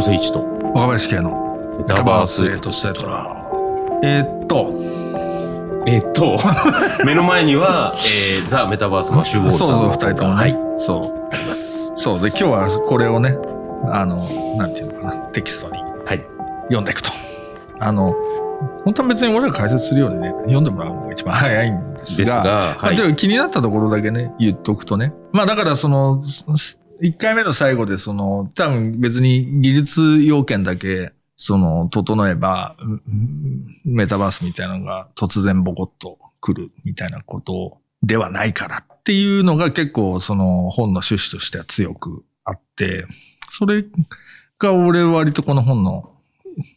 [0.00, 0.42] 誠一と
[0.74, 3.36] 若林系のメタバースエトセトラ。
[4.02, 4.72] えーっと、
[5.86, 6.38] えっと
[7.04, 10.34] 目の前には、えー、ザ・メタバースマッシュボールさんそうそう、の二人ともね。
[10.36, 10.94] はいそ
[11.30, 11.34] う。
[11.34, 12.20] ありますそう。
[12.20, 13.36] で、今日はこれをね、
[13.92, 14.26] あの、
[14.56, 16.24] なんていうのかな、テキストにはい
[16.64, 17.10] 読んでいくと。
[17.78, 18.14] あの、
[18.84, 25.12] 本当は別に俺ら解説するようにね、読んでもらうのが一番早いんですが、ですがまあはいちょっと気になったところだけね、言っとくとね。
[25.32, 26.22] まあだからその、
[27.02, 32.76] 1回目の最後でその、多分別に技術要件だけ、その、整えば、
[33.84, 43.06] メタバースみたいなのが突然ボコッと来るみたいなことではないからっていうのが結構その本の趣旨としては強くあって、
[43.50, 43.84] それ
[44.58, 46.12] が俺割とこの本の、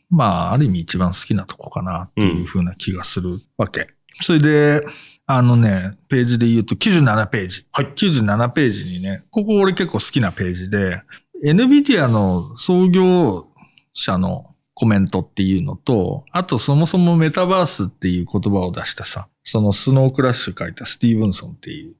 [0.10, 3.90] まあ、ある意味一番好きなとこかなっていう風な気がするわけ。
[4.22, 4.82] それで、
[5.26, 7.66] あのね、ページで言うと97ページ。
[7.72, 7.86] はい。
[7.88, 11.02] 97ページにね、ここ俺結構好きなページで、
[11.46, 13.48] NVIDIA の創業
[13.94, 21.96] 者のコメントっていうのと、あとそもそもメタバースっていう言葉を出したさ、そのスノークラッシュ書いたスティーブンソンっていう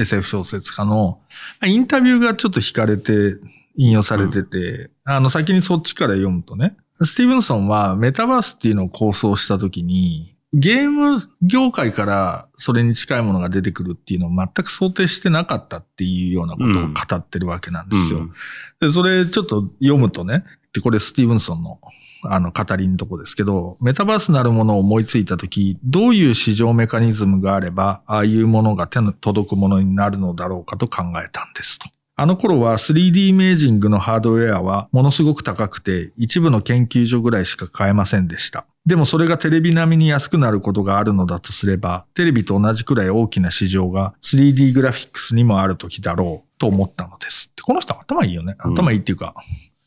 [0.00, 1.20] SF 小説家の
[1.64, 3.36] インタビューがちょっと引かれて
[3.76, 18.20] 引用されてて、あの先にそっちから読むとね、スティーブンソンはメタバースっていうのを構想したときに、ゲーム業界からそれに近いものが出てくるっていうのを全く想定してなかったっていうようなことを語ってるわけなんですよ。
[18.20, 18.32] うん
[18.78, 21.80] で、それちょっと読むとね、で、これスティーブンソンの
[22.28, 31.88] あの語りのとこですけど、メタバースなるものを思いついたとき、どういう市場メカニズムがあれば、ああいうものが手の届くものになるのだろうかと考えたんですと。
[32.18, 38.66] あの頃は 3D イメージングのハードウェアはものすごく高くて一部の研究所ぐらいしか買えませんでした。
[38.86, 47.52] でもそれがテレビ並みに安くなることがあるのだとすれば、テレビと同じくらい大きな市場が 3D グラフィックスにもある時だろうと思ったのです。
[47.62, 48.54] この人頭いいよね。
[48.60, 49.34] 頭いいっていうか、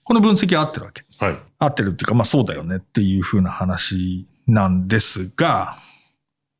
[0.04, 1.02] この分析は合ってるわけ。
[1.25, 5.78] はい合ってるっていうか、まあそうだよねっていう風な話なんですが、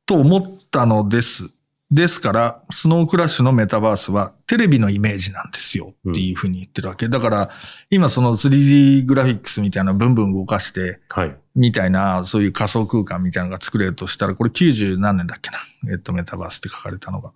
[0.04, 1.50] と思ったのです。
[1.90, 7.08] ですから、スノークラッシュのメタバースはテレビのイメージなんですよっていう風に言ってるわけ。
[7.08, 7.50] だから、
[7.90, 15.92] 今その 3D グラフィックスみたいなブンブン動かして、はいみたいな、そういう仮想空間みたいなのが作れるとしたら、これ90何年だっけな？
[15.92, 17.32] えっと、メタバースって書かれたのが。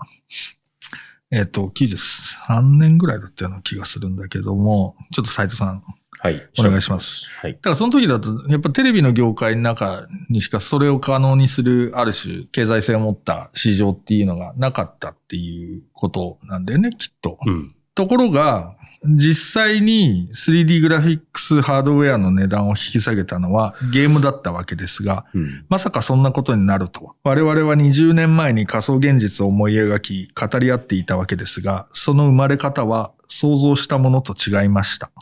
[1.33, 5.83] えっと、93年ぐらいだったような気がするんだけども、ちょっと斉藤さん、
[6.25, 7.29] はいお願いします。
[7.39, 17.39] はいだからその時だと、やっぱテレビの業界の中にしかそれを可能にする、ある種、経済性を持った市場っていうのがなかったっていうことなんだよね、きっと。
[17.45, 18.75] うんところが、
[19.05, 27.15] 実際に 3D グラフィックスハードウェアの値段を引き下げたのはゲームだったわけですが、うんまさかそんなことになるとは。
[27.23, 35.13] 我々は20年前に仮想現実を思い描き、語り合っていたわけですが、その生まれ方は想像したものと違いました。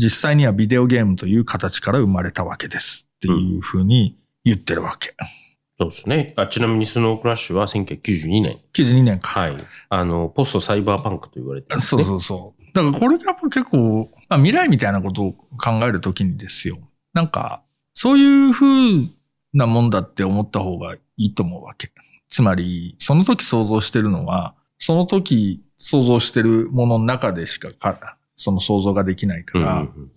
[0.00, 3.06] 実際にはビデオゲームという形から生まれたわけです。
[3.16, 5.14] っていうふうに言ってるわけ。
[5.78, 9.40] そうですねあちなみにスノークラッシュは1992年92年か。
[9.40, 9.56] はい
[9.90, 12.60] あのポストサイバーパンクと言われてますねそうそうそう。
[12.72, 16.78] だからこれがやっぱ結構、まあ、未来みたいなことを考えるときにですよ。
[17.12, 17.62] なんか、
[17.92, 19.08] そういうふう
[19.52, 21.90] なもんだって思った方がいいと思うわけ。
[22.28, 30.10] つまり、その時想像してるのは、その時想像してるものの中でしかか、その想像ができないから、うんうんうん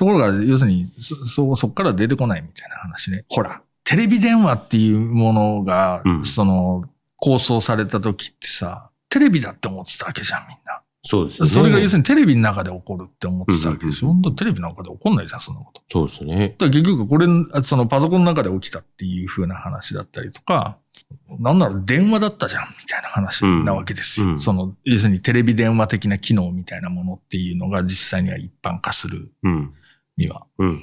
[0.00, 3.26] ところが、要するに、そ、そ、そっから出てこないみたいな話ね。
[3.28, 6.84] ほら、テレビ電話っていうものが、うんその、
[7.18, 10.79] 構想された時ってさ、テレビだって思ってたわけじゃん、みんな。
[11.02, 14.08] そうですよねそれが要するにテレビの中で起こるって思ってたわけでしょ。
[14.08, 15.82] 本当テレビの中で起こんないじゃん、そんなこと。
[15.88, 17.26] そうですねだ結局これ、
[17.62, 20.78] そのパソコンの中で起きたっていう風な話だったりとか、
[21.40, 24.26] なんなら電話だったじゃん、みたいな話なわけですよ。
[24.26, 29.72] うんうんその、要するにテレビ電話的な機能みたいなものっていうのが実際には一般化するうん
[30.16, 30.46] には。
[30.58, 30.78] うん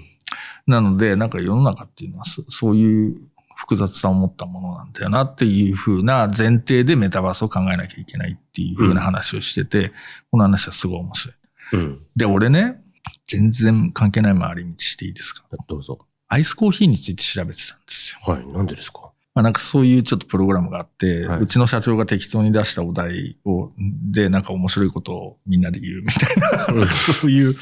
[0.66, 3.18] なので、なんか世の中っていうのはそそういう
[3.58, 9.92] 複雑さを持ったものなんだよなっていう風な前提でメタバースを考えなきゃいけないっていう風な話をしてて、
[10.32, 11.36] この話はすごい面白い。
[11.74, 12.00] うん。
[12.16, 12.82] で、俺ね、
[13.26, 15.44] 全然関係ない回り道していいですか？
[15.68, 15.98] どうぞ。
[16.30, 18.34] アイスコーヒーについて調べてたんですよ。
[18.34, 19.12] はいなんでですか？
[19.34, 21.42] まあ、なんかそういうちょっとプログラムがあって、はい。
[21.42, 26.26] うちの社長が適当に出したお題を、で、なんか面白いことをみんなで言うみた
[26.74, 27.56] いな、そういう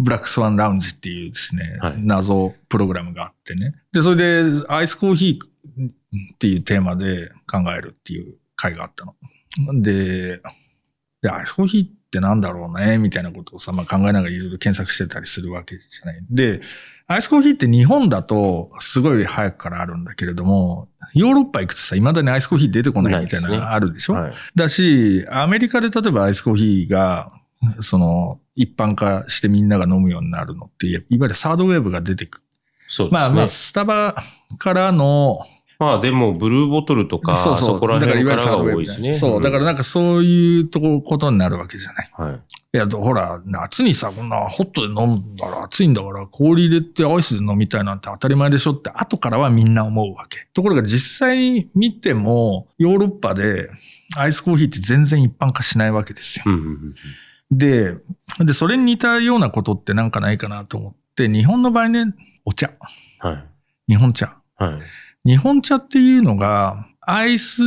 [0.00, 3.74] ブラックスワンラウンジっていうですね、はい謎プログラムがあってね。
[3.92, 9.82] で、それでアイスコーヒーっていうテーマで考えるっていう会があったの。
[9.82, 10.40] で、
[11.20, 16.24] で、アイスコーヒーってなんだろうね、みたいなことをさ、まあ、考えながらいろいろ検索してたりするわけじゃない。
[16.30, 16.62] で、
[17.06, 27.30] アイスコーヒーって日本だとすごい早くからあるんだけれども、ヨーロッパ行くとさ、未だにアイスコーヒー出てこないみたいなのあるでしょ、はいだし、アメリカで例えばアイスコーヒーが
[27.80, 32.42] その、一般化してみんなが飲むようになるのって、いわゆるサードウェーブが出てく
[32.88, 33.20] そうですね。
[33.20, 34.14] まあまあ、スタバ
[34.58, 35.38] からの、
[35.78, 37.80] まあでも、ブルーボトルとか、そうそう。
[37.80, 39.14] こら辺からが多いですね。
[39.14, 39.40] そう。
[39.40, 42.10] だからなんかそういうとこ、ことになるわけじゃない。
[42.18, 42.34] ら、はい。
[42.34, 42.38] い
[42.76, 50.46] や、ほら、夏にさ、こんなホットで飲んだら暑いんだから、氷入れてアイスで飲みたいなんて当たり前でしょって、後からはみんな思うわけ。
[50.52, 53.70] ところが実際に見ても、ヨーロッパで
[54.16, 56.42] アイスコーヒーって全然一般化しないわけですよ。
[56.46, 56.94] うんうんうん
[57.50, 57.96] で、
[58.38, 62.14] で、それに似たようなことってなんかないかなと思って、日本の場合ね、
[62.44, 62.72] お茶。
[63.18, 63.92] はい。
[63.92, 64.36] 日本茶。
[64.56, 64.78] は
[65.24, 65.30] い。
[65.30, 67.62] 日本茶っていうのが、アイス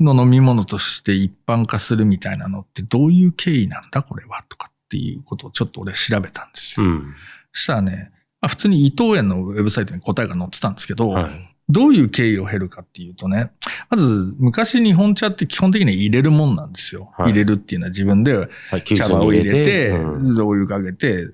[0.00, 6.86] の飲み物として一般化するみたいなのってどういう経緯なんだこれはとかっていうことをちょっと俺調べたんですよ。
[6.86, 7.14] うん。
[7.52, 8.10] そしたらね、
[8.40, 11.53] まあ、普通に伊藤園のウェブサイトに答えが載ってたんですけど、はい。
[11.68, 13.52] どういう経緯を経るかっていうとね、
[13.88, 17.12] まず昔日本茶って基本的には入れるもんなんですよ。
[17.16, 17.32] はい。
[17.32, 18.48] 入れるっていうのは自分で
[18.84, 20.46] 茶葉をに入れて、うん。
[20.46, 21.24] お湯かけて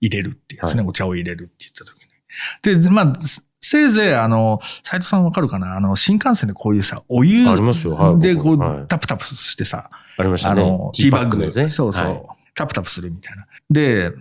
[0.00, 2.82] 入れるっていうやつね、はお茶を入れるって言った時に。
[2.82, 3.12] で、まあ、
[3.60, 5.76] せいぜいあの、斉藤さんわかるかな？
[5.76, 8.88] あの、新幹線でこういうさ、お湯でこう、はい。
[8.88, 10.62] タプタプしてさ、ありましたね。
[10.62, 11.68] あの、ティーバッグですね。
[11.68, 12.22] そうそう、はい
[12.54, 13.46] タプタプするみたいな。
[13.70, 14.12] で、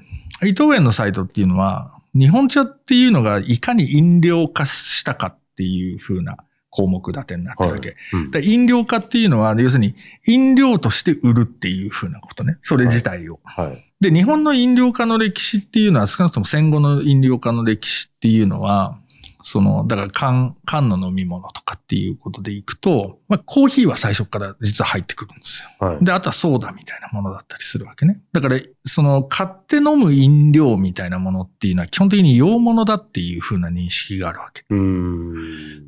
[0.44, 6.38] 伊藤園のサイトっていうのは、日本茶っていうのがいかに飲料化したかっていう風な
[6.72, 7.96] 項目立てになってるわけ。
[8.14, 9.94] うんで飲料化っていうのは、要するに
[10.28, 12.58] 飲料として売るっていう風なことね。
[12.62, 13.40] それ自体を。
[13.44, 13.78] はい。
[14.00, 18.98] で、日本の飲料化の歴史っていうのは少なくとも戦後の飲料化の歴史っていうのは、
[19.44, 25.88] その、だから缶、缶の飲み物とかっていうことでいくと、まあコーヒーは最初から実は入ってくるんですよ。
[25.88, 26.06] はい。
[26.06, 28.22] で、あとはソーダみたいなものだったりするわけね。
[28.32, 34.64] だから、その、買って飲む飲料みたいなものっていうのは基本的に洋物だっていう風な認識があるわけ。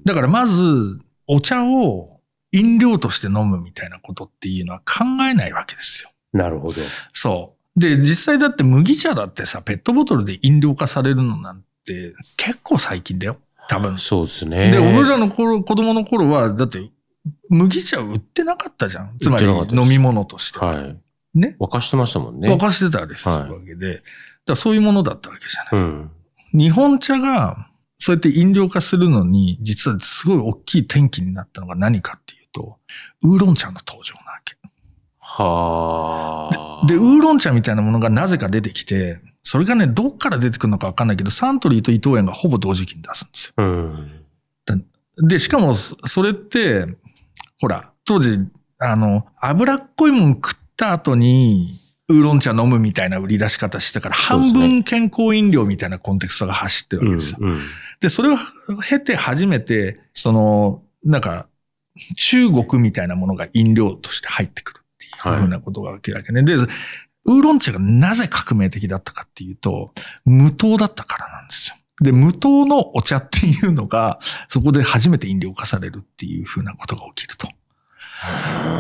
[0.04, 2.20] だからまず、お茶を
[2.52, 6.12] 飲料として飲むみたいなことっていうのは考えないわけですよ。
[6.34, 6.82] なるほど。
[7.14, 7.80] そう。
[7.80, 13.38] で、実際だって麦茶だってさ、ペットボトルで飲料化されるのなんて結構最近だよ。
[13.70, 13.98] 多分。
[13.98, 14.72] そうですね。
[14.72, 16.80] で、俺らの頃、子供の頃は、だって、
[17.50, 19.18] 麦茶売ってなかったじゃん。
[19.18, 20.60] つまり飲み物として。
[20.60, 20.98] はい。
[21.34, 21.56] ね？
[21.60, 22.54] 沸かしてましたもんね。
[22.54, 24.04] 沸かしてたりするわけで、
[24.46, 25.84] だそういうものだったわけじゃない。
[25.84, 26.12] うん。
[26.54, 32.78] 日本茶が、そうやって飲料化するのに、実はすごい大きい転機になったのが何かっていうと、
[33.24, 34.56] ウーロン茶の登場なわけ。
[35.20, 36.50] は
[36.84, 36.86] あ。
[36.88, 43.54] で、ウーロン茶みたいなものがなぜか出てきて、それがね、どっから出てくるのかわかんないけど、サントリーと伊藤園がほぼ同時期に出すんですよ。
[43.58, 45.28] うん。
[45.28, 46.88] で、しかも、そそれって、
[47.62, 48.40] ほら、当時、
[48.80, 51.70] あの、脂っこいもん食った後に、
[52.10, 57.18] ウーロン茶飲むみたいな売り出し方してたから、半分健康飲料みたいなコンテクストが走ってるわうん。
[57.18, 57.38] けですよ。
[57.42, 57.62] うん。
[58.02, 58.38] で、それを
[58.90, 61.48] 経て初めて、その、なんか、
[62.18, 66.44] 中国みたいなものが飲料として入ってくるっていうふうなことが起きるわけね。
[66.44, 66.56] で、
[67.26, 69.94] ウーロン茶がなぜ革命的だったかっていうと、
[70.26, 71.76] 無糖だったからなんですよ。
[72.02, 77.48] で、無糖のお茶っていうのが、そこで初めて飲料化されるっていうふうなことが起きると。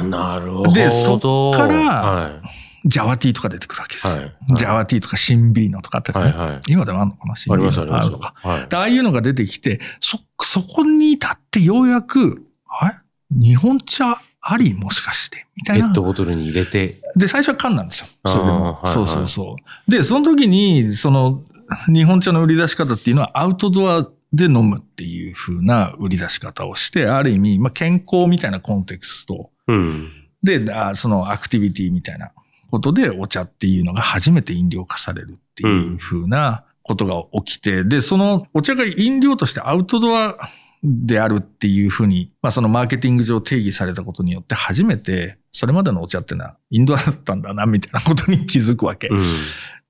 [0.09, 0.71] なるほど。
[0.73, 1.19] でそっ
[1.57, 2.41] からはい。
[2.85, 4.13] ジャワティーとか出てくるわけですよ。
[4.13, 6.61] はいジャワティーとかシンビーノとかってね、はいはい。
[6.67, 8.09] 今でもあるのかなシンビーノありますあ。
[8.09, 8.33] るのか。
[8.37, 8.67] はい。
[8.67, 12.95] でああいうのが出てきて、そ、そこに至ってようやく、あれ？
[13.31, 15.95] 日本茶ありもしかしてみたいなペッ。
[15.95, 16.99] トボトルに入れて。
[17.15, 18.07] で、最初は缶なんですよ。
[18.25, 18.57] それでも。
[18.57, 19.55] あーはいはいそうそうそ
[19.87, 19.91] う。
[19.91, 21.43] で、その時に、その、
[21.91, 30.11] 日本茶の売り出し方っていうのはアウトドアで飲むっていう風な売り出し方をして、ある意味、まあ、健康みたいなコンテクストうん。
[30.43, 32.31] で、あそのアクティビティみたいな
[32.69, 40.35] ことでお茶っていうのが初めて飲料化されるっていう風なことが起きて、で、そのお茶が飲料としてアウトドア
[40.83, 49.07] であるっていうふうに、まあそのマーケティング上定義されたことによって初めて、それまでのお茶ってのはインドアだったんだな、みたいなことに気づくわけ。
[49.07, 49.19] うん。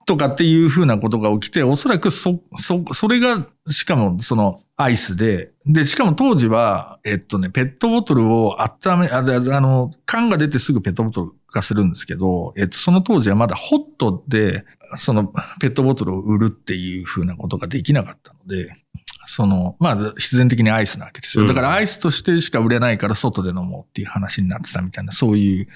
[0.05, 15.27] とかっていうふうなことが起きて、おそらくそ、そ、それが、しかもそのアイスで、で、しかも当時は、えっとね、ペットボトルを温め、あ、であの、缶が出てすぐペットボトル化するんですけど、えっと、その当時はまだホットで、その
[15.61, 18.75] ペットボトルを売るっていうふうなことができなかったので、
[19.25, 21.45] その、まあ、必然的にアイスなわけですよ。
[21.47, 25.67] だからアイスとしてしか売れないから外で飲もうっていう話になってたみたいな、そういう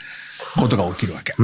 [0.59, 1.33] ことが起きるわけ。
[1.37, 1.43] う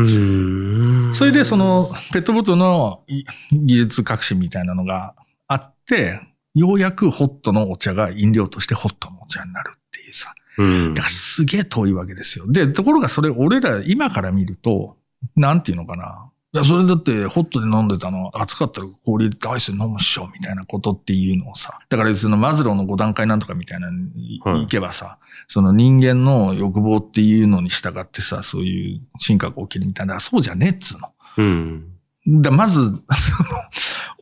[1.10, 1.14] ん。
[1.14, 5.16] それでそのペットボトルのい技術革新みたいなのが
[5.48, 6.20] あって、
[6.56, 10.34] ようやくホットのお茶が飲料としてホットのお茶になるっていうさ。
[10.58, 12.46] うんだからすげえ遠いわけですよ。
[12.48, 14.98] で、ところがそれ俺ら今から見ると、
[15.36, 16.30] なんていうのかな。
[16.56, 21.80] いや、それだってホットで飲んでたの暑かったら氷でアイスで飲むっしょ、みたいなことっていうのをさ。
[21.90, 25.18] だからそのマズローの5段階なんとかみたいなのにはい行けばさ、
[25.48, 31.10] その人間の欲望っていうのに従ってさ、そういう進化が起きるみたいな、そうじゃねえっつうの。
[31.38, 32.42] うん。
[32.44, 33.00] だまず、その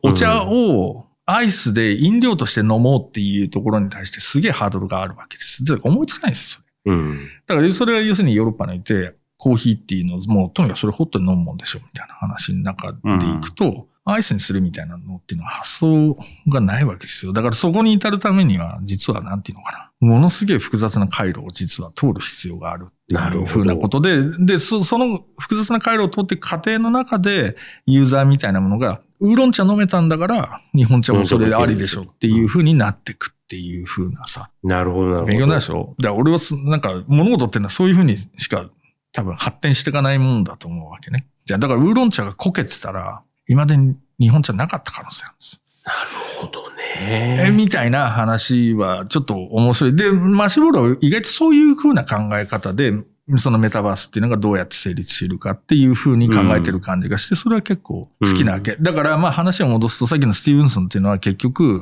[0.02, 5.64] お茶をアイスで飲料として飲もうっていうところに対してすげえハードルがあるわけです。
[5.64, 6.94] だから思いつかないんですよ、それ。
[6.94, 7.28] うん。
[7.46, 17.32] だからそれは要するにヨーロッパにいて、コーヒーっていうのをもうとにかくそれホットに飲むもんでしょみたいな話の中でいくと、アイスにするみたいなのっていうのは発想がないわけですよ。
[17.32, 20.06] だからそこに至るためには、実はなんていうのかな。
[20.06, 27.56] ものすげえ複雑な回路を実は通る必要があるっていうふうなことで、で、そその複雑な回路を通って過程の中で
[27.86, 35.26] ユーザーみたいなものが、ウーロン茶飲めたんだから、日本茶もそれでありでしょっていうふうになってくっていうふうなさ、なるほど、なるほど。
[35.26, 38.70] 勉強になるでしょだから俺はそなんか物事っていうのはそういうふうにしか
[39.12, 41.26] 多分発展していかないもんだと思うわけね。
[41.44, 45.60] じゃあだからウーロン茶がこけてたら、今までに日本茶なかった可能性あるんです。
[45.84, 46.62] なるほど
[47.00, 47.50] え、ね。
[47.50, 49.96] みたいな話はちょっと面白い。
[49.96, 52.92] で、マシュボールは意外とそういう風な考え方で、
[53.38, 58.76] そのメタバースっていうのがどうやって成立しているかっていう風に考えてる感じがして、それは結構好きなわけ。
[58.80, 61.80] だからまあ話を戻すと、さっきのスティーブンソンっていうのは結局、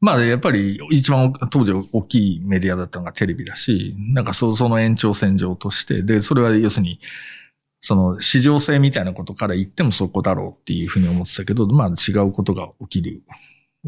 [0.00, 7.00] まあやっぱり一番当時大きいメディアだったのがテレビだし、なんかそその延長線上として、で、それは要するに、
[7.80, 13.22] その市場性みたいなことから言ってもそこだろうっていうふうに思ってたけど、まあ違うことが起きる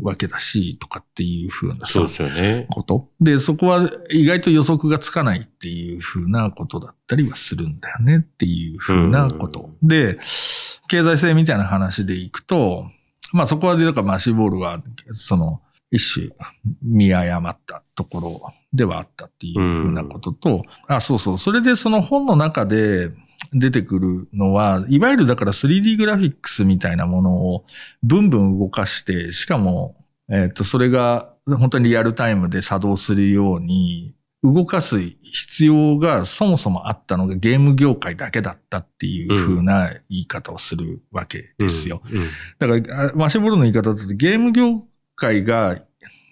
[0.02, 2.66] わけだし、とかっていうふうなさそうですよね。
[2.70, 3.08] こと。
[3.20, 9.70] で、そこは意外と予測がつかないっていうふうなことだったりはするんだよねっていうふうなこと。
[9.82, 10.18] で、
[10.88, 12.90] 経済性みたいな話でいくと、
[13.32, 15.60] まあそこはで、だからマシュボールは、その、
[15.90, 16.28] 一種
[16.82, 18.40] 見誤ったところ
[18.72, 21.38] ではあったっていうふうなことと、あ、そうそう。
[21.38, 23.10] それでその本の中で
[23.52, 27.64] 出てくるのは、いわゆるだから 3D グラフィックスみたいなものを
[28.02, 29.96] ブンブン動かして、しかも、
[30.32, 42.00] えっ、と、それが本当にリアルタイムで作動するように、動かす必要がそもそもあったのがゲーム業界だけだったっていう風な言い方をするわけですよ。
[42.10, 42.18] うん。
[42.18, 42.28] うん
[42.58, 44.82] だから、あマシュボールの言い方だとゲーム業
[45.20, 45.76] 界が、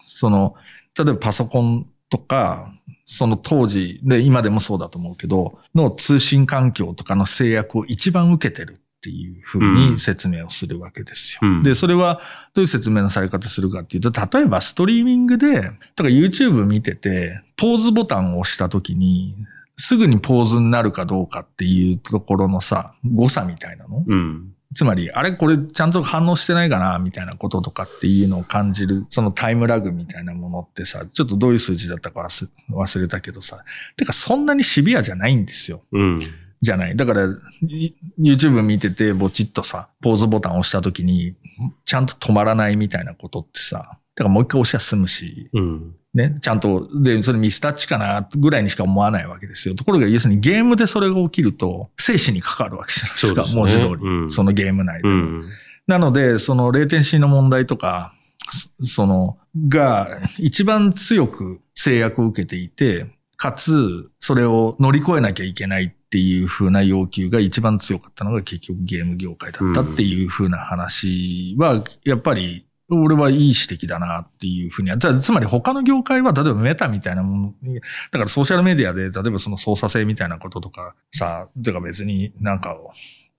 [0.00, 0.54] その、
[0.96, 2.72] 例えばパソコンとか、
[3.04, 11.40] その当時で、今でもそうだと思うけど、の通信環境とかの制約を一番受けてるっていうふうに説明をするわけですよ。
[11.42, 12.20] うんで、それは
[12.54, 19.34] どういう説明のされ方するかっていうと、例えばストリーミングで、だから YouTube 見てて、ポーズボタンを押した時に、
[19.76, 24.52] すぐにポーズになるかどうかっていうところのさ、誤差みたいなのうん。
[24.74, 33.64] つまり、あれこれちゃんと反応してないかなみたいなこととかっていうのを感じる、そのタイムラグみたいなものってさ、ちょっとどういう数字だったか忘忘れたけどさ、
[33.96, 35.82] てかそんなにシビアじゃないんですよ。
[35.92, 36.18] うん。
[36.60, 36.96] じゃない。
[36.96, 37.24] だから、
[37.68, 41.36] い YouTube 見てて、ぼちっとさ、ポーズボタンを押した時に、
[41.84, 45.94] ちゃんと止まらないみたいなことってさ、だからもう一回押しゃ済むし、うん。
[46.18, 49.76] ね、ちゃんと、で、それミスタッチかな、ぐらいにしか思わないわけですよ。
[49.76, 53.44] ところが、要するにゲームでそれが起きると、生死に関わるわけじゃないですか。
[53.44, 55.14] すね文字通り、うんそのゲーム内でも。
[55.14, 55.44] うん。
[55.86, 58.12] なので、その latency の問題とか、
[58.50, 60.08] そその、が
[60.38, 63.06] 一番強く制約を受けていて、
[63.36, 74.98] かつ、それを乗り越えなきゃいけないっていう風な要求が一番強かったのが結局ゲーム業界だったっていう風な話は、やっぱり、俺はいい指摘だなっていうふうには。
[74.98, 77.80] じゃあつまり他の業界は、例えばメタみたいなものに、だ
[78.12, 82.76] からソーシャルメディアで、例えばその操作性みたいなこととかさ、てか別になんか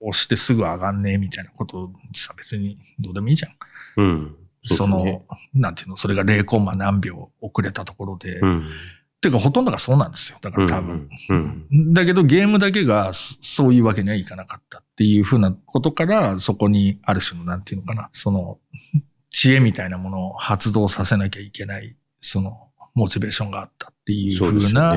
[0.00, 3.52] 押してすぐ上がんねえみたいなことさ、別にどうでもいいじゃん。
[3.96, 4.36] うん。
[4.62, 8.38] その、なんていうの、それが0コンマ何秒遅れたところで。
[8.40, 8.70] うん。
[9.20, 10.38] てかほとんどがそうなんですよ。
[10.40, 11.08] だから多分。
[11.28, 11.66] うん。
[11.70, 18.58] うんだけどゲームだけがそそういうわけにはいかなかったっていうふうなことから、そこにある種のなんていうのかな、その
[19.40, 24.94] 知恵みたいなものを発動させなきゃいけない、そのモチベーションがあったっていうそうですふうな。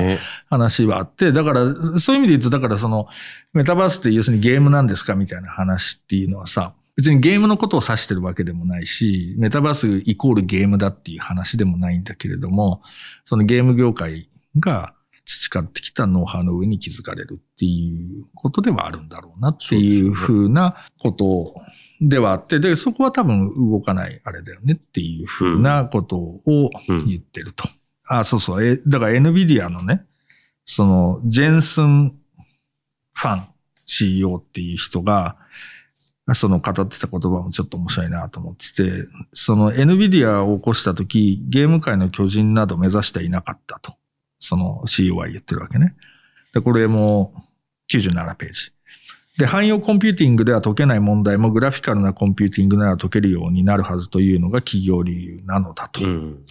[0.50, 1.64] 話はあって、だから
[1.98, 3.08] そういう意味で言うと、だからその
[3.54, 12.82] メタバースって要するにゲームなんですかみたいな話っていうのはさ、別にゲームのことを指してるわけでもないし、メタバースイコールゲームだっていう話でもないんだけれども、
[13.24, 14.92] そのゲーム業界が
[15.24, 21.54] 培ってきたノウハウの上に気づかれるっていうことではあるんだろうなっていうふうなこと
[22.00, 26.40] ではあって、で、そこは多分動かないあれだよねっていうふうなことを
[27.06, 27.68] 言ってると。
[28.08, 28.64] あ、そうそう。
[28.64, 30.04] え、だから NVIDIA のね、
[30.64, 32.18] その、ジェンスン・
[33.12, 33.46] ファン
[33.86, 35.36] CEO っていう人が、
[36.32, 43.94] その語ってた言葉もちょっと面白いなと思ってて、その NVIDIA を起こしたとき、ゲーム界の巨人など目指していなかったと。
[44.38, 45.94] その CEO は言ってるわけね。
[46.54, 47.34] で、これも
[47.90, 48.72] 97ページ。
[49.38, 56.04] で、汎用コンピューティングでは解けない問題もグラフィカルなコンピューティングなら解けるようになるはずというのが起業理由なのだと。
[56.04, 56.44] うん。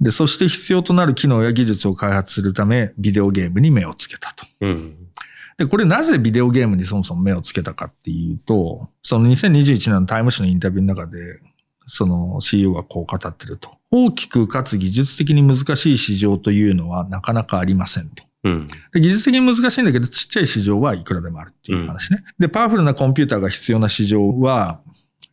[0.00, 4.46] で、そして必要となる機能や技術を開発するため、ビデオゲームに目をつけたと。
[4.60, 4.96] うん。
[5.58, 11.18] で、これなぜビデオゲームにそもそも目をつけたかっていうと、その2021年のタイム誌のインタビューの中で、
[11.86, 13.70] その CEO はこう語ってると。
[13.90, 18.25] 大きくかつ技術的に難しい市場というのはなかなかありませんと。
[18.46, 18.66] うん。
[18.92, 22.22] で技術的に難しいんだけど、ちっちゃい市場はいくらでもあるっていう話ね。
[22.38, 24.80] で、パワフルなコンピューターが必要な市場は、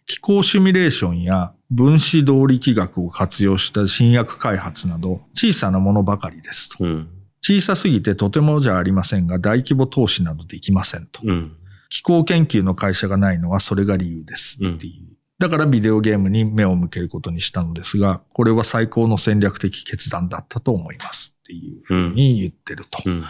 [0.05, 6.83] 気候シミュレーションや分子動力学を活用した新薬開発など小さなものばかりですと。
[6.83, 7.09] うん。
[7.41, 11.21] 小さすぎてとてもじゃありませんが大規模投資などできませんと。
[11.23, 11.55] うん。
[11.89, 15.17] 気候研究の会社がないのはそれが理由ですっていう。
[15.39, 23.01] だからビデオゲームに目を向けることにしたのですが、これは最高の戦略的決断だったと思いますっていうふうに言ってると。
[23.05, 23.25] うん。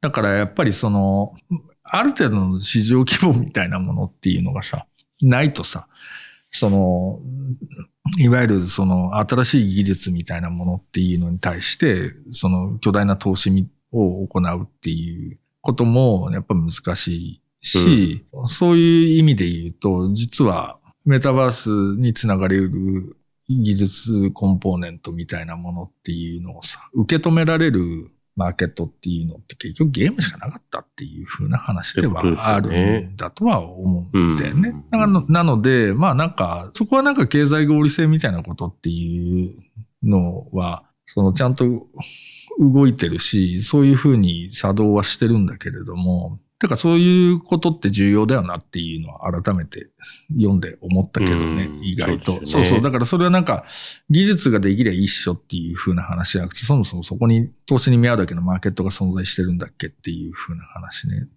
[0.00, 1.34] だからやっぱりその、
[1.82, 4.86] ある程度の市場規模みたいなものっていうのがさ、
[5.22, 5.88] ないとさ、
[6.50, 7.18] その、
[8.18, 13.50] いわゆるその新しい技術みたいなものっていうのに対して、その巨大な投資
[13.92, 23.16] を行うっていうこともやっぱ難しいし、そういう意味で言うと、実はメタバースにつながれる
[23.48, 34.70] 技術コンポーネントみたいなものっていうのをさ、受け止められるマーケットっていうのって結局ゲームしかなかったっていう風な話ではあるんだとは思うんだよね。
[34.70, 39.56] うんなので、まあなんか、そこはなんか経済合理性みたいなことっていう
[40.02, 41.64] のは、そのちゃんと
[42.58, 49.88] 動いてるし、そういう風に作動はしてるんだけれども、だからそういうことって重要だよなっていうのは改めて
[50.36, 52.24] 読んで思ったけどね、うん意外と。
[52.24, 52.80] そうねそうそう。
[52.82, 53.64] だからそれはなんか
[54.10, 61.28] 技術ができりゃ一緒っていう風な話じゃなくて、そもそもそこに投資に見合うだけのマーケットが存在してるんだっけっていう風な話ね。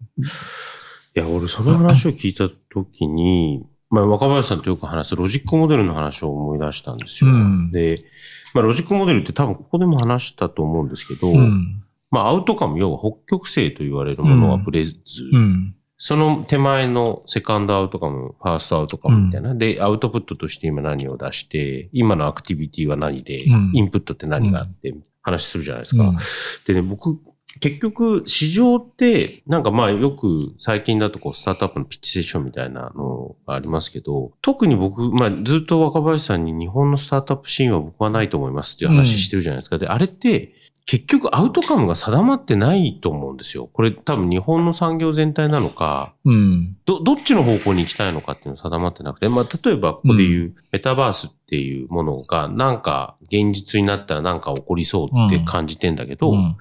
[1.15, 7.31] いや、俺その話を聞いたときに、まあ若林さんとよく話すロジックモデルの話を思い出したんですよ。
[7.31, 8.03] うんで、
[8.53, 11.82] まあロジックモデルって多分ここでも話したと思うんですけど、うん。
[12.13, 14.95] まあアウトカム、要は北極星と言われるものはブレず、
[15.31, 15.75] うん。
[15.97, 19.55] その手前のセカンドアウトカム、ファーストアウトカムみたいな。
[19.55, 26.03] で、アウトプットとして今何を出して、今のアクティビティは何で、うんインプットって何があって、話するじゃないですか。
[26.03, 26.17] うん
[26.67, 27.17] でね、僕、
[27.59, 39.77] 結局、市場って、なんかまあよく最近だとこう、スタートアップのピッチセッションみたいなのがありますけど、特に僕、まあずっと若林さんに日本のスタートアップシーンは僕はないと思いますっていう話してるじゃないですか。
[39.77, 40.53] で、あれって、
[40.85, 43.69] 結局アウトカムが定まってないと思うんですよ。
[43.71, 46.77] これ多分日本の産業全体なのか、うん。
[46.85, 56.55] ど、どっちの方向に行きたいのかっていうの定まってなくて、まあ、例えばここで言う、メタバースっていうものが、なんか現実になったらなんか起こりそうって感じてんだけど、うん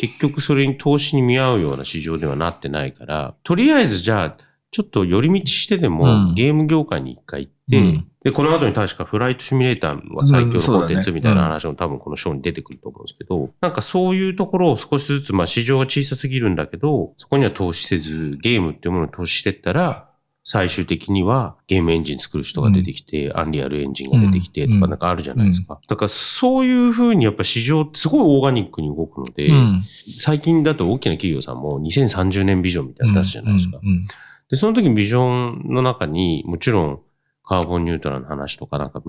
[0.00, 4.36] 結局それに投資に見合うような市場ではなってないから、とりあえずじゃあ、
[4.70, 8.08] ちょっと寄り道してでも、うんゲーム業界に一回行って、うん。
[8.24, 20.08] で、この後に確かフライトシミュレーターは最強のコンテンツみたいなうん話も多分この章に出てくると思うんですけど、なんかそういうところを少しずつ、まあ市場が小さすぎるんだけど、そこには投資せず、ゲームっていうものに投資してったら、
[20.50, 24.80] 最終的にはゲームエンジン作る人が出てきて、アンリアルエンジンが出てきてとうん。
[24.80, 25.78] かなんかあるじゃないですか。
[25.86, 29.82] だからそういうふうにやっぱ市場すごいオーガニックに動くので、うん。
[30.16, 33.78] 最近だと大きな企業さんも2030年ビジョンみたいなの出すじゃないですか。
[33.82, 33.88] うん。
[33.90, 34.00] うん。
[34.48, 37.00] で、その時ビジョンの中に、もちろん
[37.48, 39.00] カーボンニュートラルの話とかなんか、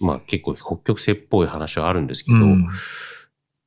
[0.00, 2.68] まあ結構北極星っぽい話はあるんですけど、うん。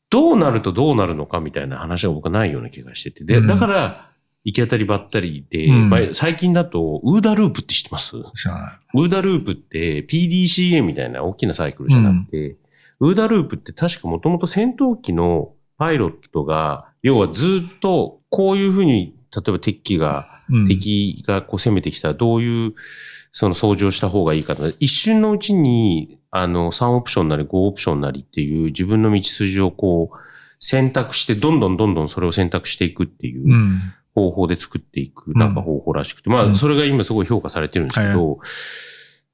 [0.10, 3.26] どうなるとどうなるのかみたいな話は僕はないような気がしてて。
[3.26, 3.48] で、うん。
[3.48, 4.08] だから、
[4.46, 5.90] 行き当たりばったりで、うん。
[5.90, 8.12] まあ最近だと、ウーダループって知ってます？
[8.34, 8.72] 知らない。
[8.94, 12.56] ウーダループって PDCA みたいな大きなサイクルじゃなくて、
[13.00, 20.68] ウーダループって確かもともと戦闘機のパイロットが、要はずっとこういうふうに、例えば敵機が、うん。
[20.68, 22.74] 敵がこう攻めてきたらどういう、
[23.34, 24.70] その操縦をした方がいいかと。
[24.80, 30.18] 一瞬のうちに、あの、3オプションなり5オプションなりっていう自分の道筋をこう、
[30.60, 33.72] 選択して、どんどんどんどんそれを選択していくっていううん。
[34.14, 36.56] 方法で作っていく、なんか方法らしくて、まあ、うん。
[36.56, 38.38] それが今すごい評価されてるんですけど、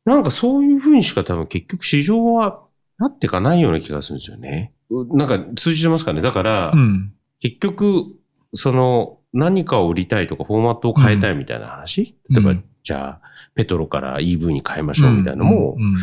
[0.05, 2.61] なんかそういうふうにしか多分結局市場は
[2.97, 4.71] なってかないような気がするんですよね。
[5.11, 6.21] なんか通じてますかね。
[6.21, 7.11] だから、うん。
[7.41, 8.05] 結局、
[8.53, 12.35] その何かを売りたいとかフォーマットを変えたいみたいな話、うん。
[12.35, 13.21] 例えば、うんじゃあ、
[13.55, 15.93] ペトロから EV に変えましょうみたいなのも、うん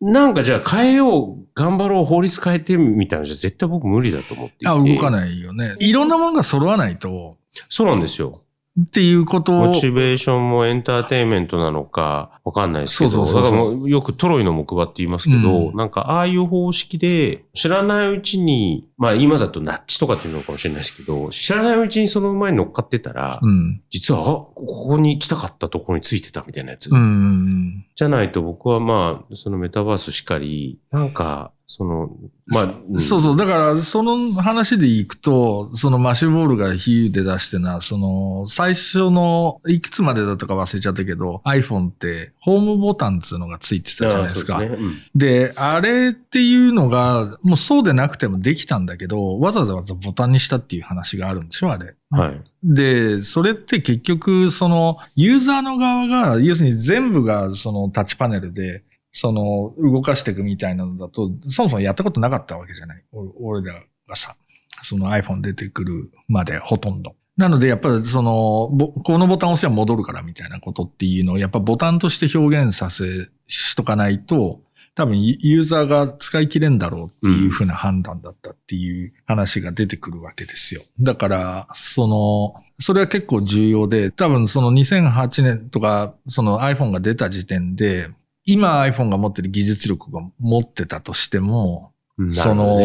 [0.00, 4.68] なんかじゃあ変えよう、頑張ろう、法律変えてみたいなのじゃ絶対僕無理だと思っていて。
[4.68, 5.74] あ、動かないよね。
[5.80, 7.36] いろんなものが揃わないと、
[7.68, 8.42] そうなんですよ。
[8.80, 23.82] っていうことをモ、チベーションもエンターテインメントなのかわかんないですけど、そうそうそうよくトロイの木馬って言いますけど、うんなんかああいう方式で知らないうちに、まあ今だとナッチとかっていうのかもしれないですけど、知らないうちにその前に乗っかってたら、うん。
[23.90, 26.90] 実は、あ、ここに来たかったところについてたみたいなやつ。
[26.90, 32.08] うんうんじゃないと僕はまあ、そのメタバースしかり、なんか、その、
[32.46, 33.36] まあ、うんそうそう。
[33.36, 44.60] だから、その話でいくと、そのマシュボールが比喩で出してな、その、最初の、いくつまでだったか忘れちゃったけど、iPhone って、ホームボタンっていうのがついてたじゃないですか。
[44.60, 51.94] ですねうんで、あれっていうのが、もうそうでなくてもできたんだけど、わざわざボタンにしたっていう話があるんでしょあれ。
[52.08, 52.40] はい。
[52.64, 63.04] で、それって結局、その、ユーザーの側が、要するに全部がそのタッチパネルで、その、動かしていくみたいなのだと、そもそもやったことなかったわけじゃない。
[63.40, 63.74] 俺ら
[64.08, 64.36] がさ、
[64.82, 67.14] その iPhone 出てくるまでほとんど。
[67.36, 68.68] なので、やっぱりその、
[69.04, 73.04] このボタン押せば戻るからみたいなことっていうのを、やっぱボタンとして表現させ、
[73.46, 74.60] しとかないと、
[74.98, 80.82] 多分ユーザーが使い切れんだろうっていうふうな判断だったっていう話が出てくるわけですよ。
[80.98, 88.08] だから、その、それは結構重要で、多分その2008年とか、その iPhone が出た時点で、
[88.48, 92.80] 今 iPhone が持ってる技術力が持ってたとしても、うんその、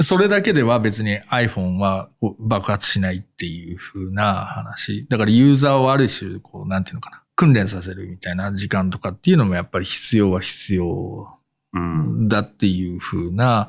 [0.00, 5.06] それだけでは別に iPhone は爆発しないっていう風な話。
[5.08, 7.22] だからユーザーをある種、こう、なんていうのかな。
[7.36, 11.38] 訓練させるみたいな時間とかっていうのもやっぱり必要は必要
[11.72, 12.28] うん。
[12.28, 13.68] だっていう風な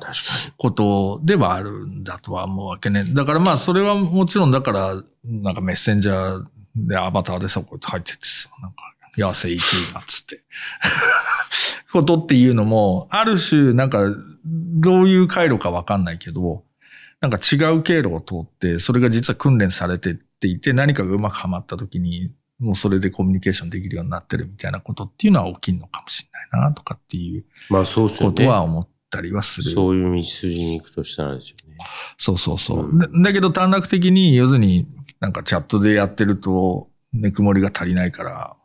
[0.56, 3.04] ことではあるんだとは思うわけね。
[3.04, 6.44] だからまあそれはもちろんだから、なんかメッセンジャー
[6.76, 10.42] でアバターでさ、こうやって入ってってさ、なんか、やせ1位なっつって。
[11.92, 14.00] ことっていうのも、ある種なんか、
[14.44, 16.64] どういう回路かわかんないけど、
[17.20, 27.44] なんか違う経路を通って、それが実は訓練されてっていて、何かがうまくはまった時に、もうそれでコミュニケーションできるようになってるみたいなことっていうのは起きるのかもしれないな、とかっていうに。
[27.70, 28.36] まあそうですよね。
[28.36, 29.70] ことは思ったりはする。
[29.70, 31.76] そういう道筋に行くとしたらですよね。
[32.16, 32.90] そうそうそう。
[32.90, 34.86] うんだだけど短絡的に、要するに
[35.20, 38.56] なんかチャットでやってると、ぬくもりが足りないから、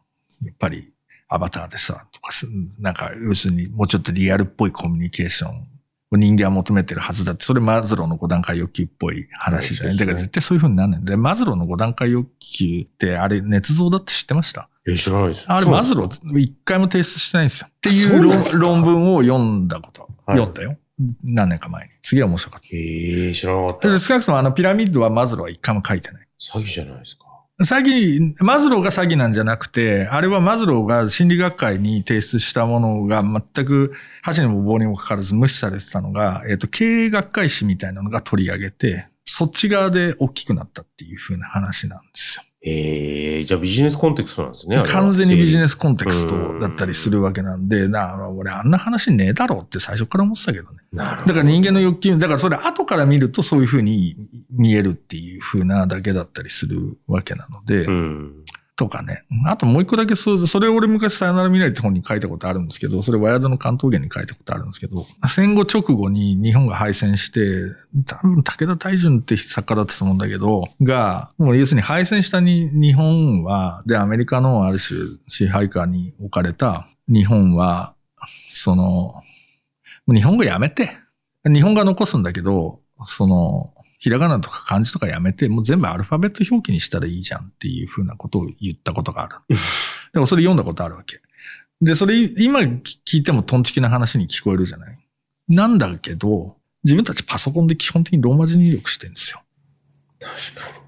[0.43, 0.91] やっぱり
[1.27, 2.47] アバターでさ、とかす、
[2.79, 5.67] なんか要するにもうちょっとリアルっぽいコミュニケーション
[6.11, 9.93] を人間は求めてるはずだって、それマズローの5段階欲求っぽい話じゃない？
[9.93, 14.69] はいだから絶対そういう風になんないんで、マズローの5段階欲求ってあれ捏造だって知ってました？
[14.87, 15.45] え、知らないです。
[15.51, 17.67] あれマズロー一回も提出してないんですよ。
[17.69, 20.77] っていそうう論文を読んだこと、はい読んだよ。
[21.23, 21.91] 何年か前に。
[22.01, 22.67] すげえ面白かった。
[22.73, 23.89] ええ知らなかった。
[23.89, 26.27] で少なくともあのピラミッドはマズローは一回も書いてない。
[26.41, 27.25] 詐欺じゃないですか。
[27.61, 42.43] 詐欺、マズローが詐欺なんじゃなくて、あれはマズローが心理学会に提出したものが全く箸にも棒にもかからず無視されてたのが、えっ、と、経営学会誌みたいなのが取り上げて、そっち側で大きくなったっていう風な話なんですよ。
[42.61, 44.83] ええじゃあビジネスコンテクストなんですね。
[44.85, 45.71] 完全にビジネス。
[45.71, 50.77] スコンテクストだったりするわけなんで、な俺あんな話ねえだろうって最初から思ってたけどね。
[50.91, 51.27] なるほど。
[51.29, 54.15] だから人間の欲求、だからそれ後から見るとそういう風に
[54.51, 58.43] 見えるっていう風なだけだったりするわけなので、うん。
[58.79, 59.23] とかね。
[59.45, 67.41] あともう一個だけそう、それ俺昔さよなら未来って本に書いたことあるんですけど、それワイヤードの関東源に書いたことあるんですけど、戦後直後に日本が敗戦して、
[68.05, 77.95] 多分武田大順って作家だったと思うんだけど、が、もう要するに敗戦したに日本は、でアメリカのある種支配下に置かれた日本は、
[78.47, 79.13] その、
[80.07, 80.97] 日本語やめて、
[81.43, 89.35] 日本語は残すんだけど、その、ひらがなとか漢字とかやめて、もう全部アルファベット表記にしたらいいじゃんっていうふうなことを言ったことがある。
[90.13, 91.21] でもそれ読んだことあるわけ。
[91.81, 94.97] で、それ今聞いてもトンチキな話に聞こえるじゃない？
[95.49, 99.41] なんだけど、自分たちパソコンで基本的にローマ字入力してるんですよ。
[100.19, 100.79] 確かに。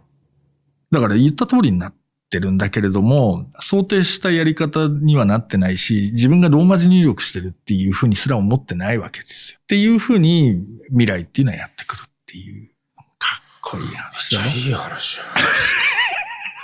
[0.91, 1.93] だから言った通りになっ
[2.29, 9.59] てるんだけれども、想定したやり方にはなってないし、自分がローマ字入力してるっていうふうにすら思ってないわけですよ。
[9.61, 12.69] っていうふうに未来っていうのはやってくるっていう、
[13.71, 14.35] かいい話。
[14.35, 15.19] めっちゃいい話。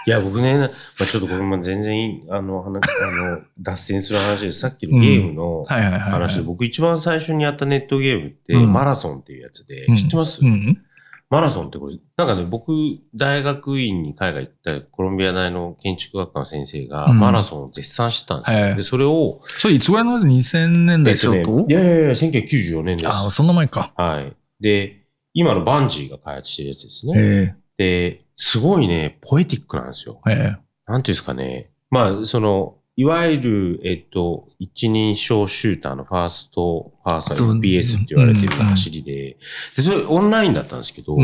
[0.08, 0.66] いや、僕ね、ま
[1.02, 5.66] あ、ちょっとこれも全然あの、話、あの、脱線する話で、さっきのゲームの。
[5.66, 10.82] 話で、僕一番最初にやったネットゲームって、うんマラソンっていうやつで、うん知ってます、うん。
[11.30, 12.72] マラソンってこれ、なんかね、僕、
[13.14, 18.60] 大学院に海外行ったコロンビア大の建築学科の先生が、うんマラソンを絶賛してたんですよ。
[18.60, 23.10] はいで、それを、それいつぐらいの2000年代初えっと頭、ねいやいやいや、1994年です。
[23.10, 23.92] ああ、そんな前か。
[23.98, 24.34] はい。
[24.62, 25.04] で、
[25.40, 27.56] 今のバンジーが開発してるやつですね。
[27.78, 30.20] えで、すごいね、ポエティックなんですよ。
[30.28, 31.70] ええなんていうんですかね。
[31.92, 39.38] まあ、その、いわゆる、えっと、一人称シューターのファースト、ファースト FPS って言われてるうん走りで、
[39.76, 41.18] で、それオンラインだったんですけど。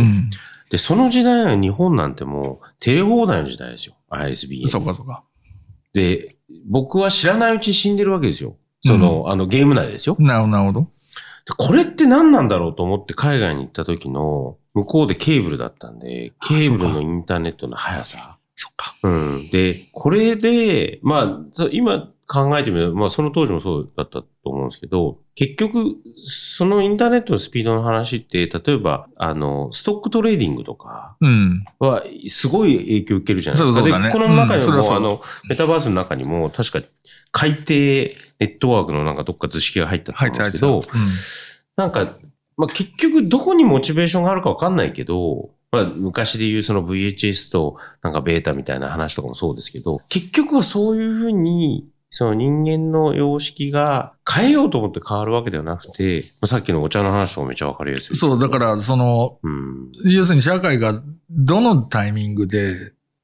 [0.69, 3.95] で、その時代は日本なんてもう、テレ放題の時代ですよ。
[4.11, 4.67] ISB。
[4.67, 5.23] そうかそうか。
[5.93, 6.37] で、
[6.69, 8.57] 僕は知らないうちに死んでるわけですよ。
[8.81, 10.15] その、あの、ゲーム内ですよ。
[10.19, 10.87] なるほど、
[11.57, 18.37] これって何なんだろうと思って海外に行った時の、向こうでケーブルだったんで、ケーブルのインターネットの速さ。
[18.55, 18.95] そっか。
[19.03, 19.49] うん。
[19.51, 31.65] で、これで、まあ、今、考えてみれば、まあその当時もそうだったと思うんですけど、結局、そのインターネットのスピードの話って、例えば、あの、 stock trading とかうん。
[31.79, 33.79] は、すごい影響を受けるじゃないですか。
[33.79, 34.05] そうそうだね。
[34.05, 36.87] で、この中にも、うんあの、メタバースの中にも、確か、
[37.31, 40.81] 海底ネットワークのなんかどっか図式が入ったと思うんですけど、
[41.75, 42.07] なんか、
[42.55, 58.15] まあ、結局どこにモチベーションがあるかわかんないけど、まあ、昔で言うその VHS となんかベータみたいな話とかもそうですけど、結局はそういうふうに、その人間の様式が変えようと思って変わるわけではなくて、まあさっきのお茶の話とかめっちゃわかりやすい。
[58.15, 59.91] そう、だから、その、うん。
[60.05, 62.75] 要するに社会がどのタイミングで、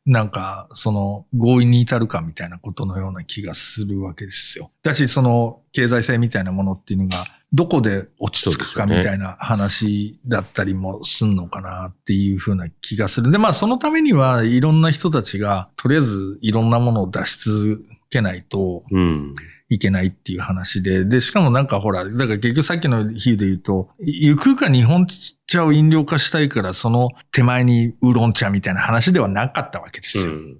[0.08, 4.72] なんか、その、合意に至るかみたいなことのような気がするわけですよ。
[4.82, 13.30] だし、その、経済性みたいなものっていうのが、どこで落ち着くかみたいな話だったりもすんのかなっていうふうな気がする。
[13.30, 19.34] で、まあ、そのためにはいろんな人たちが、とりあえずいろんなものを出し続けないとうん。
[19.72, 25.06] いけないっていう話で、で、しかもなんかほら、だから結局さっきの比喩で言うと、ゆくか日本
[25.46, 30.24] 茶を飲料化したいから、その手前にウーロン茶みたいな話ではなかったわけですよ。
[30.24, 30.58] うん。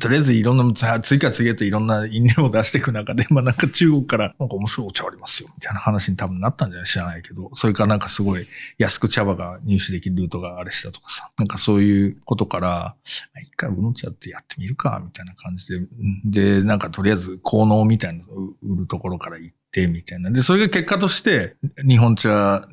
[0.00, 8.46] とりあえずいろんな、さ次から次へといろんな飲料を出していく中で、 まあなんか中国からなんか面白いお茶ありますよ、みたいな話に多分なったんじゃない知らないけど、それからなんかすごい
[8.78, 12.96] 安く茶葉が入手できるルートがあれしたとかさ、なんかそういうことから、あ
[13.42, 20.30] 一回ウーロン茶ってやってみるか、みたいな感じで、で、なんかとりあえず効能みたいなのを売るところから行って、みたいな。
[20.30, 22.68] で、それが結果として日本茶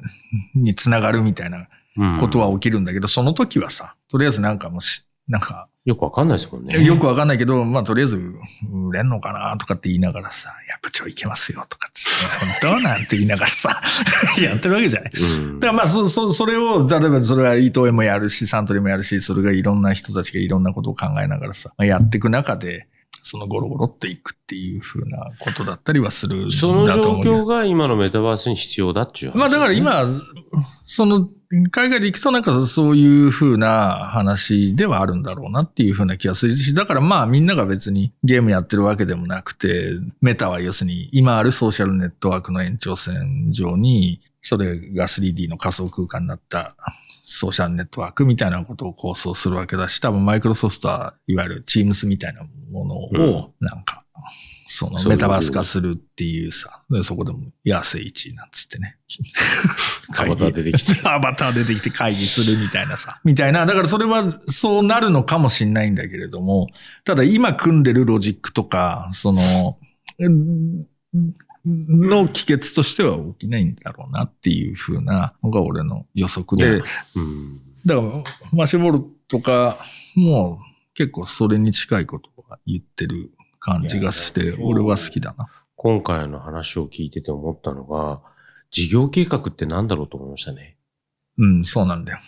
[0.54, 6.84] につながるみたいなうんことは起きるんだけど、その時はさ、とりあえずなんかもうし、なんか、よくわかんないですもんね。
[6.84, 8.18] よくわかんないけど、まあとりあえず
[8.72, 12.02] 売れんのかなとかって言いながらさ、やっぱちょいけますよとかって、
[12.62, 13.82] 本当なんて言いながらさ、
[14.40, 15.12] やってるわけじゃない。
[15.12, 22.88] うんだからまあそ、そ、それを、例えばそれは伊藤園もやるし、サントリーもやるし、それがいろんな人たちがいろんなことを考えながらさ、まあやっていく中で、
[23.24, 26.50] そのゴロゴロっていくっていうふうなことだったりはするん
[26.86, 27.44] だと思うけど。
[27.44, 30.04] 況が今のメタバースに必要だっていう話まあだから、今、
[30.84, 31.30] その、
[31.72, 46.76] 海外で行くとなんかそういう風な話ではあるんだろうなっていう風な気がするし、だからまあみんなが別にゲームやってるわけでもなくて、メタは要するに今あるソーシャルネットワークの延長線上に、それが 3D の仮想空間になった
[47.10, 54.01] ソーシャルネットワークみたいなことを構想するわけだし、多分マイクロソフトはいわゆる Teams みたいなものをなんか、
[54.74, 58.98] そのメタバース化するっていうさ、でそこでも安い位なんつってね。
[60.18, 61.02] アバター出てきて。
[61.10, 63.20] アバター出てきて会議するみたいなさ。
[63.26, 63.66] みたいな。
[63.66, 66.68] だからそれはそうなるのかもしんないんだけれども、
[67.04, 69.78] ただ今組んでるロジックとか、その、
[70.20, 70.88] うん
[71.66, 76.84] の帰結としては起きないんだろうなっていうふうなのが俺の予測で、うん。
[77.86, 79.78] だからマシュボールとか
[80.16, 80.60] も
[80.94, 83.32] 結構それに近いことを言ってる
[83.62, 85.46] 感じがして俺は好きだな。
[85.76, 88.22] 今回の話を聞いてて思ったのが、
[88.72, 90.78] 事業計画って何だろうと思いましたね。
[91.38, 92.20] うん、そうなんだよ。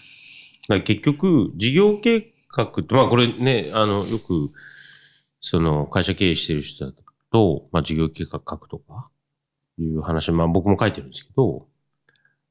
[0.69, 4.49] だ結局、事業計画って、まあこれね、あの、よく、
[5.39, 6.93] その会社経営してる人だ
[7.31, 9.09] と、まあ事業計画書くとか、
[9.79, 11.67] いう話、まあ僕も書いてるんですけど、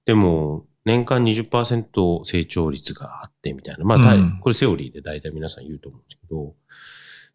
[0.04, 3.84] でも、年間20%成長率があってみたいな。
[3.84, 6.54] まあ、これセオリーで大体皆さん言うと思うんですけど、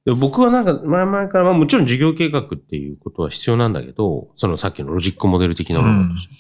[0.08, 6.34] で僕はなんか前々から、まあもちろん事業計画っていうことは必要なんだけど、そのさっきのロジックモデル的なものだとして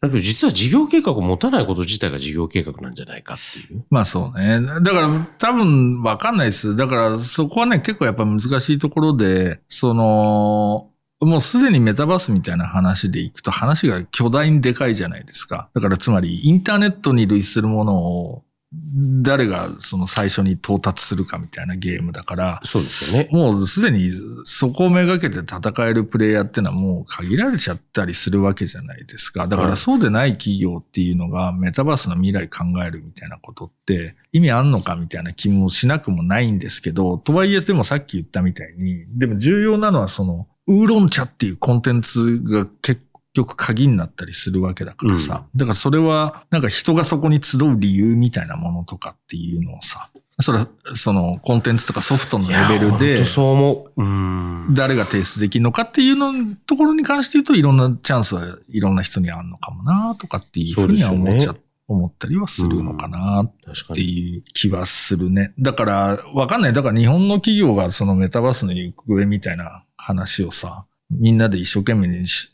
[0.00, 3.84] だけど実は事業計画を持たないこと自体が事業計画なんじゃないかっていう。
[3.90, 4.60] まあそうね。
[4.80, 6.74] だから多分わかんないです。
[6.74, 10.88] だからそこはね結構やっぱ難しいところで、その、
[11.20, 15.68] もうすでにメタバースみたいな話でいくと話が巨大にでかいじゃないですか。
[15.74, 23.28] だからつまりインターネットに類するものを誰がその最初に到達するかみたいなゲームだから、そうですよね。
[23.30, 24.10] もうすでに
[24.42, 29.46] そこをめがけて戦えるプレイヤーっていうのはもう限られちゃったりするわけじゃないですか。
[29.46, 43.00] だかはいらそうでない企業っていうのがメタバースの未来考えるみたいなことって意味あんのかみたいな気もしなくもないんですけど、とはいえでもさっき言ったみたいに、でも重要なのはそのウーロン茶っていうコンテンツが結
[43.36, 45.46] 局鍵になったりするわけだからさ。
[45.54, 50.08] だからそれはなんか人がそこに集う理由みたいなものとかっていうのをさ、
[50.40, 54.02] それはそのコンテンツとかソフトのレベルでそう思う。
[54.02, 54.74] うん。
[54.74, 56.32] 誰が提出できるのかっていうの
[56.66, 61.54] ところに関して言うといろんなチャンスはいろんな人にあるのかもなとかっていうふうには思っちゃ、
[61.88, 63.52] 思ったりはするのかなっ
[63.94, 64.30] てに。
[64.34, 65.52] いう気はするね。
[65.58, 66.72] だから、わかんない。
[66.72, 72.50] だから日本の企業がそのメタバースの行方みたいな話をさ、みんなで一生懸命にし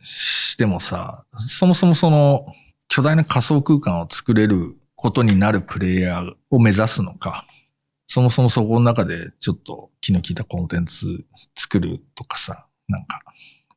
[0.53, 2.47] してもさ、そもそもその
[2.89, 7.47] 巨大な仮想空間を作れることになるプレイヤーを目指すのか、
[8.07, 11.25] そもそもそこの中でちょっと気の利いたコンテンツ
[11.57, 13.21] 作るとかさ、なんか、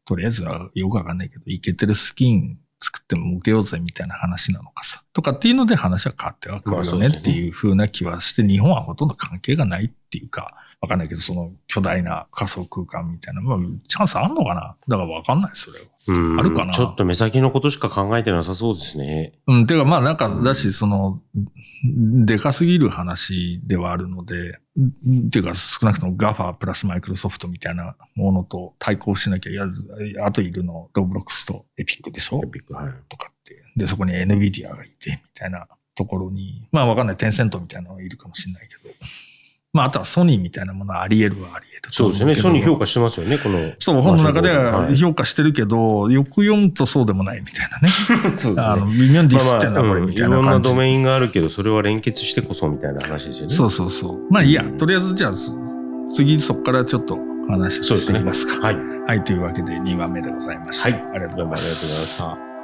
[0.03, 5.01] とりあえずはよくわかんないけど、いけてるスキン作っても受けようぜみたいな話なのかさ。
[5.13, 13.57] とかっていうので話は変わってはくるよねっていう風な気はして、日本はほとんど関係がないっていうか、わかんないけど、その巨大な仮想空間みたいな、まあ、
[13.87, 14.75] チャンスあんのかな？
[14.87, 16.39] だからわかんない、それは。
[16.39, 16.73] あるかな？
[16.73, 19.33] ちょっと目先のことしか考えてなさそうですね。
[19.47, 21.21] うん、てかまあなんか、だし、その、
[22.25, 24.59] でかすぎる話ではあるので、
[25.31, 29.87] ていうか少なくとも GAFA プラスマイクロソフトみたいなものと対抗しなきゃやず、
[30.23, 32.41] あといるの、ロブロックスとエピックでしょ？
[32.43, 32.93] エピック、はい。
[33.09, 33.57] とかって。
[33.75, 38.93] で、そこに NVIDIA がいて、みたいなところに、まあわかんない、テンセントみたいなのがいるかもしれないけど。
[39.75, 41.91] まあ、あとはソニーみたいなものはあり得るはあり得る。
[41.91, 42.35] そうですよね。
[42.35, 43.73] ソニー評価してますよね、この。
[43.77, 47.89] そう、本の中では評価してるけど、はい、よく読むとそうでもないみたいなね。
[48.35, 48.73] そうですね。
[48.73, 50.43] あの、微妙にディスってんだ、これ、みたいな感じ。
[50.43, 53.53] いろんなドメインがあるけど、それは連結してこそみたいな話ですよね。
[53.53, 54.31] そうそうそう。
[54.31, 55.31] まあいいや、とりあえずじゃあ、
[56.13, 57.17] 次そこからちょっと
[57.49, 58.53] 話していきますか。
[58.53, 58.77] すね、はい。
[59.07, 60.89] はい、というわけで2話目でございました。
[60.89, 61.05] はい。
[61.15, 62.25] ありがとうございました。
[62.25, 62.54] ありがとうございました。